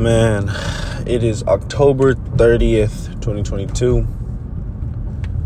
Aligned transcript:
Man, 0.00 0.48
it 1.06 1.22
is 1.22 1.42
October 1.42 2.14
30th, 2.14 3.20
2022. 3.20 4.06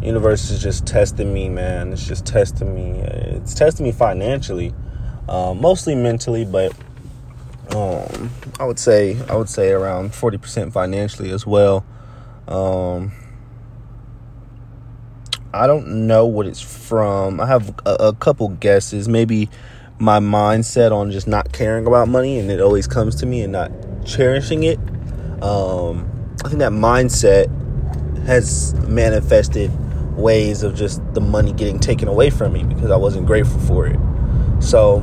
Universe 0.00 0.49
is 0.49 0.62
just 0.62 0.87
testing 0.87 1.34
me, 1.34 1.49
man. 1.49 1.92
It's 1.92 2.07
just 2.07 2.25
testing 2.25 2.73
me. 2.73 3.01
It's 3.01 3.53
testing 3.53 3.85
me 3.85 3.91
financially, 3.91 4.73
uh, 5.28 5.55
mostly 5.55 5.96
mentally, 5.96 6.44
but 6.44 6.73
um, 7.75 8.30
I 8.61 8.64
would 8.64 8.79
say 8.79 9.19
I 9.29 9.35
would 9.35 9.48
say 9.48 9.73
around 9.73 10.12
40% 10.12 10.73
financially 10.73 11.32
as 11.32 11.45
well. 11.45 11.84
Um, 12.46 13.11
I 15.52 15.66
don't 15.66 16.07
know 16.07 16.27
what 16.27 16.46
it's 16.46 16.61
from. 16.61 17.41
I 17.41 17.46
have 17.48 17.77
a, 17.84 17.95
a 17.95 18.12
couple 18.12 18.50
guesses. 18.50 19.09
Maybe 19.09 19.50
my 19.98 20.21
mindset 20.21 20.93
on 20.93 21.11
just 21.11 21.27
not 21.27 21.52
caring 21.52 21.89
about 21.89 22.07
money 22.07 22.39
and 22.39 22.52
it 22.52 22.61
always 22.61 22.86
comes 22.86 23.16
to 23.16 23.27
me 23.27 23.43
and 23.43 23.52
not 23.52 23.73
cherishing 24.05 24.62
it. 24.65 24.79
Um, 25.42 26.10
I 26.45 26.48
think 26.48 26.60
that 26.60 26.73
mindset 26.73 27.48
has 28.27 28.74
manifested 28.88 29.70
ways 30.16 30.62
of 30.62 30.74
just 30.74 31.02
the 31.15 31.20
money 31.20 31.52
getting 31.52 31.79
taken 31.79 32.09
away 32.09 32.30
from 32.30 32.52
me 32.52 32.65
because 32.65 32.91
I 32.91 32.96
wasn't 32.96 33.27
grateful 33.27 33.60
for 33.60 33.87
it. 33.87 33.98
So 34.60 34.96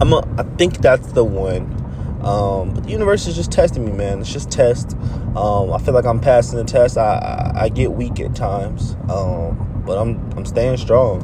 I'm 0.00 0.12
a, 0.12 0.26
I 0.38 0.42
think 0.56 0.78
that's 0.78 1.12
the 1.12 1.24
one. 1.24 1.74
Um, 2.22 2.74
but 2.74 2.84
the 2.84 2.90
universe 2.90 3.26
is 3.26 3.36
just 3.36 3.52
testing 3.52 3.84
me, 3.84 3.92
man. 3.92 4.20
It's 4.20 4.32
just 4.32 4.50
test. 4.50 4.96
Um, 5.36 5.72
I 5.72 5.78
feel 5.78 5.94
like 5.94 6.04
I'm 6.04 6.20
passing 6.20 6.58
the 6.58 6.64
test. 6.64 6.98
I, 6.98 7.52
I, 7.54 7.64
I 7.64 7.68
get 7.68 7.92
weak 7.92 8.18
at 8.18 8.34
times, 8.34 8.96
um, 9.08 9.82
but 9.86 9.98
I'm 9.98 10.18
I'm 10.36 10.44
staying 10.44 10.78
strong. 10.78 11.22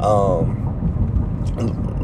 Um, 0.00 0.64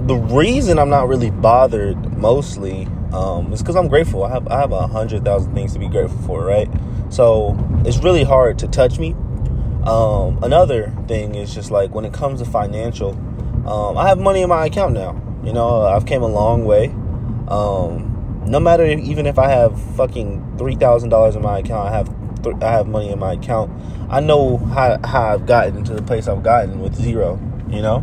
the 0.06 0.14
reason 0.14 0.78
I'm 0.78 0.88
not 0.88 1.08
really 1.08 1.30
bothered 1.30 2.16
mostly 2.16 2.86
um, 3.12 3.52
is 3.52 3.60
because 3.62 3.76
I'm 3.76 3.88
grateful. 3.88 4.24
I 4.24 4.30
have 4.30 4.48
I 4.48 4.60
have 4.60 4.72
a 4.72 4.86
hundred 4.86 5.24
thousand 5.24 5.54
things 5.54 5.72
to 5.74 5.78
be 5.78 5.88
grateful 5.88 6.18
for, 6.22 6.44
right? 6.44 6.68
So 7.10 7.56
it's 7.84 7.98
really 7.98 8.24
hard 8.24 8.58
to 8.60 8.68
touch 8.68 8.98
me. 8.98 9.14
Um, 9.84 10.38
another 10.42 10.94
thing 11.08 11.34
is 11.34 11.54
just 11.54 11.70
like 11.70 11.94
when 11.94 12.04
it 12.04 12.12
comes 12.12 12.40
to 12.40 12.48
financial, 12.48 13.10
um, 13.66 13.98
I 13.98 14.08
have 14.08 14.18
money 14.18 14.42
in 14.42 14.48
my 14.48 14.66
account 14.66 14.94
now. 14.94 15.20
You 15.44 15.52
know, 15.52 15.82
I've 15.82 16.06
came 16.06 16.22
a 16.22 16.28
long 16.28 16.64
way. 16.64 16.86
Um, 17.48 18.42
no 18.46 18.58
matter 18.60 18.84
if, 18.84 19.00
even 19.00 19.26
if 19.26 19.38
I 19.38 19.48
have 19.48 19.80
fucking 19.96 20.56
three 20.58 20.76
thousand 20.76 21.10
dollars 21.10 21.36
in 21.36 21.42
my 21.42 21.58
account, 21.58 21.88
I 21.88 21.92
have 21.92 22.42
th- 22.42 22.56
I 22.62 22.70
have 22.70 22.86
money 22.86 23.10
in 23.10 23.18
my 23.18 23.34
account. 23.34 23.70
I 24.10 24.20
know 24.20 24.58
how 24.58 24.98
how 25.04 25.34
I've 25.34 25.46
gotten 25.46 25.84
to 25.84 25.94
the 25.94 26.02
place 26.02 26.28
I've 26.28 26.42
gotten 26.42 26.80
with 26.80 26.94
zero. 26.94 27.40
You 27.68 27.82
know, 27.82 27.96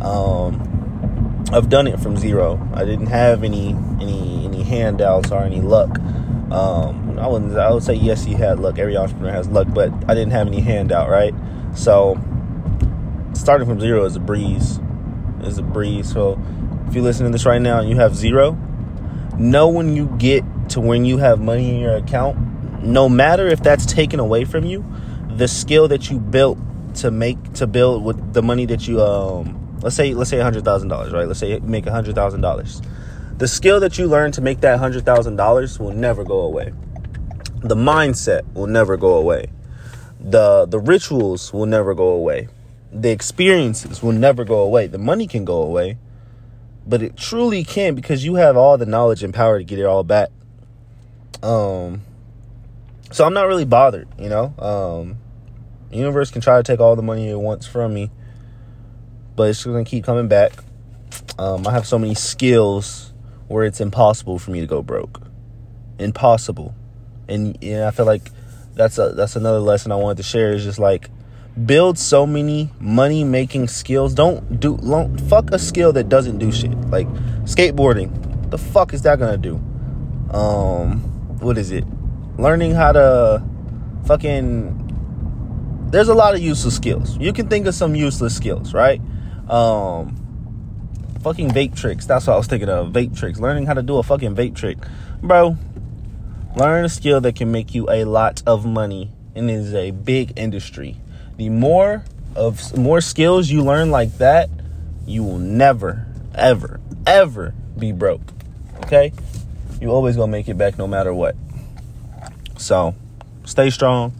um, 0.00 1.48
I've 1.52 1.68
done 1.68 1.86
it 1.86 2.00
from 2.00 2.16
zero. 2.16 2.60
I 2.74 2.84
didn't 2.84 3.06
have 3.06 3.44
any 3.44 3.76
any 4.00 4.31
handouts 4.72 5.30
or 5.30 5.42
any 5.42 5.60
luck. 5.60 5.98
Um, 6.50 7.18
I 7.18 7.26
wouldn't. 7.26 7.56
I 7.56 7.70
would 7.70 7.82
say 7.82 7.94
yes, 7.94 8.24
he 8.24 8.34
had 8.34 8.58
luck. 8.58 8.78
Every 8.78 8.96
entrepreneur 8.96 9.32
has 9.32 9.48
luck, 9.48 9.68
but 9.72 9.92
I 10.08 10.14
didn't 10.14 10.32
have 10.32 10.46
any 10.46 10.60
handout, 10.60 11.08
right? 11.08 11.34
So 11.74 12.18
starting 13.34 13.66
from 13.66 13.80
zero 13.80 14.04
is 14.04 14.16
a 14.16 14.20
breeze. 14.20 14.80
Is 15.42 15.58
a 15.58 15.62
breeze. 15.62 16.12
So 16.12 16.40
if 16.88 16.94
you're 16.94 17.04
listening 17.04 17.30
to 17.30 17.32
this 17.32 17.46
right 17.46 17.60
now 17.60 17.80
and 17.80 17.88
you 17.88 17.96
have 17.96 18.14
zero, 18.14 18.52
know 19.38 19.68
when 19.68 19.96
you 19.96 20.06
get 20.18 20.44
to 20.70 20.80
when 20.80 21.04
you 21.04 21.18
have 21.18 21.40
money 21.40 21.74
in 21.74 21.80
your 21.80 21.96
account, 21.96 22.82
no 22.82 23.08
matter 23.08 23.46
if 23.46 23.62
that's 23.62 23.86
taken 23.86 24.20
away 24.20 24.44
from 24.44 24.64
you, 24.64 24.84
the 25.28 25.48
skill 25.48 25.88
that 25.88 26.10
you 26.10 26.18
built 26.18 26.58
to 26.96 27.10
make 27.10 27.54
to 27.54 27.66
build 27.66 28.04
with 28.04 28.34
the 28.34 28.42
money 28.42 28.66
that 28.66 28.86
you 28.86 29.00
um 29.00 29.58
let's 29.82 29.96
say 29.96 30.14
let's 30.14 30.30
say 30.30 30.38
hundred 30.38 30.64
thousand 30.64 30.88
dollars, 30.88 31.12
right? 31.12 31.26
Let's 31.26 31.40
say 31.40 31.58
make 31.60 31.86
hundred 31.86 32.14
thousand 32.14 32.40
dollars. 32.40 32.82
The 33.42 33.48
skill 33.48 33.80
that 33.80 33.98
you 33.98 34.06
learn 34.06 34.30
to 34.32 34.40
make 34.40 34.60
that 34.60 34.78
hundred 34.78 35.04
thousand 35.04 35.34
dollars 35.34 35.80
will 35.80 35.90
never 35.90 36.22
go 36.22 36.42
away. 36.42 36.72
The 37.64 37.74
mindset 37.74 38.42
will 38.54 38.68
never 38.68 38.96
go 38.96 39.14
away. 39.16 39.50
The 40.20 40.64
the 40.64 40.78
rituals 40.78 41.52
will 41.52 41.66
never 41.66 41.92
go 41.92 42.10
away. 42.10 42.46
The 42.92 43.10
experiences 43.10 44.00
will 44.00 44.12
never 44.12 44.44
go 44.44 44.60
away. 44.60 44.86
The 44.86 44.98
money 44.98 45.26
can 45.26 45.44
go 45.44 45.60
away, 45.60 45.98
but 46.86 47.02
it 47.02 47.16
truly 47.16 47.64
can 47.64 47.96
because 47.96 48.24
you 48.24 48.36
have 48.36 48.56
all 48.56 48.78
the 48.78 48.86
knowledge 48.86 49.24
and 49.24 49.34
power 49.34 49.58
to 49.58 49.64
get 49.64 49.80
it 49.80 49.86
all 49.86 50.04
back. 50.04 50.28
Um, 51.42 52.02
so 53.10 53.24
I'm 53.24 53.34
not 53.34 53.48
really 53.48 53.64
bothered, 53.64 54.06
you 54.20 54.28
know. 54.28 54.54
Um, 54.56 55.16
universe 55.90 56.30
can 56.30 56.42
try 56.42 56.58
to 56.58 56.62
take 56.62 56.78
all 56.78 56.94
the 56.94 57.02
money 57.02 57.28
it 57.28 57.40
wants 57.40 57.66
from 57.66 57.92
me, 57.92 58.12
but 59.34 59.50
it's 59.50 59.64
gonna 59.64 59.84
keep 59.84 60.04
coming 60.04 60.28
back. 60.28 60.52
Um, 61.40 61.66
I 61.66 61.72
have 61.72 61.88
so 61.88 61.98
many 61.98 62.14
skills 62.14 63.11
where 63.52 63.64
it's 63.64 63.80
impossible 63.80 64.38
for 64.38 64.50
me 64.50 64.60
to 64.60 64.66
go 64.66 64.82
broke, 64.82 65.20
impossible, 65.98 66.74
and 67.28 67.56
yeah, 67.60 67.86
I 67.86 67.90
feel 67.90 68.06
like 68.06 68.30
that's 68.74 68.98
a 68.98 69.10
that's 69.10 69.36
another 69.36 69.60
lesson 69.60 69.92
I 69.92 69.96
wanted 69.96 70.16
to 70.16 70.22
share. 70.22 70.52
Is 70.52 70.64
just 70.64 70.78
like 70.78 71.10
build 71.66 71.98
so 71.98 72.26
many 72.26 72.70
money 72.80 73.24
making 73.24 73.68
skills. 73.68 74.14
Don't 74.14 74.58
do 74.58 74.78
don't, 74.78 75.20
fuck 75.28 75.50
a 75.52 75.58
skill 75.58 75.92
that 75.92 76.08
doesn't 76.08 76.38
do 76.38 76.50
shit. 76.50 76.72
Like 76.88 77.06
skateboarding. 77.44 78.50
The 78.50 78.58
fuck 78.58 78.94
is 78.94 79.02
that 79.02 79.18
gonna 79.18 79.36
do? 79.36 79.56
Um, 80.30 81.00
what 81.40 81.58
is 81.58 81.70
it? 81.70 81.84
Learning 82.38 82.72
how 82.72 82.92
to 82.92 83.44
fucking. 84.06 84.78
There's 85.90 86.08
a 86.08 86.14
lot 86.14 86.34
of 86.34 86.40
useless 86.40 86.74
skills. 86.74 87.18
You 87.18 87.34
can 87.34 87.48
think 87.48 87.66
of 87.66 87.74
some 87.74 87.94
useless 87.94 88.34
skills, 88.34 88.72
right? 88.72 88.98
Um, 89.46 90.21
fucking 91.22 91.50
vape 91.50 91.76
tricks. 91.76 92.06
That's 92.06 92.26
what 92.26 92.34
I 92.34 92.36
was 92.36 92.46
thinking 92.46 92.68
of. 92.68 92.88
Vape 92.88 93.16
tricks. 93.16 93.40
Learning 93.40 93.66
how 93.66 93.74
to 93.74 93.82
do 93.82 93.98
a 93.98 94.02
fucking 94.02 94.34
vape 94.34 94.54
trick, 94.54 94.78
bro. 95.22 95.56
Learn 96.56 96.84
a 96.84 96.88
skill 96.88 97.20
that 97.22 97.36
can 97.36 97.50
make 97.50 97.74
you 97.74 97.88
a 97.90 98.04
lot 98.04 98.42
of 98.46 98.66
money 98.66 99.10
and 99.34 99.50
is 99.50 99.72
a 99.72 99.90
big 99.90 100.34
industry 100.36 100.98
the 101.36 101.48
more 101.48 102.04
of 102.36 102.76
more 102.76 103.00
skills 103.00 103.50
you 103.50 103.62
learn 103.62 103.90
like 103.90 104.18
that, 104.18 104.48
you 105.06 105.24
will 105.24 105.38
never, 105.38 106.06
ever, 106.34 106.80
ever 107.06 107.54
be 107.78 107.92
broke. 107.92 108.22
Okay? 108.84 109.12
You 109.80 109.90
always 109.90 110.16
gonna 110.16 110.30
make 110.30 110.48
it 110.48 110.56
back 110.56 110.78
no 110.78 110.86
matter 110.86 111.12
what. 111.12 111.34
So 112.58 112.94
stay 113.44 113.70
strong. 113.70 114.12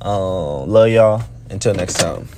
Uh, 0.00 0.64
love 0.64 0.90
y'all. 0.90 1.24
Until 1.50 1.74
next 1.74 1.94
time. 1.94 2.28